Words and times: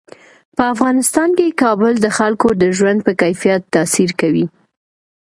په 0.55 0.63
افغانستان 0.73 1.29
کې 1.37 1.57
کابل 1.61 1.93
د 1.99 2.07
خلکو 2.17 2.47
د 2.61 2.63
ژوند 2.77 2.99
په 3.05 3.11
کیفیت 3.21 3.61
تاثیر 3.75 4.09
کوي. 4.21 4.45